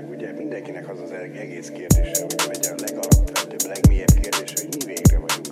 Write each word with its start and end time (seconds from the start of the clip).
világ, 0.00 0.18
ugye 0.18 0.32
mindenkinek 0.32 0.88
az 0.88 1.00
az 1.00 1.12
egész 1.12 1.68
kérdése, 1.68 2.22
hogy 2.22 2.34
vagy 2.46 2.66
a 2.66 2.74
legalapvetőbb, 2.80 3.66
legmélyebb 3.66 4.14
kérdése, 4.20 4.54
hogy 4.56 4.68
mi 4.78 4.84
végre 4.84 5.18
vagyunk. 5.18 5.49